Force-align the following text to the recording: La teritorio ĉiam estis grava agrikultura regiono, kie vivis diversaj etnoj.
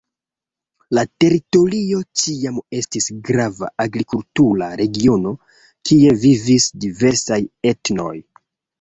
La 0.97 1.03
teritorio 1.23 1.99
ĉiam 2.21 2.57
estis 2.79 3.11
grava 3.29 3.71
agrikultura 3.87 4.73
regiono, 4.83 5.37
kie 5.93 6.19
vivis 6.27 6.71
diversaj 6.89 7.43
etnoj. 7.77 8.15